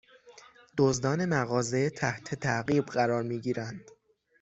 [0.77, 3.91] دزدان مغازه تحت تعقیب قرار می گیرند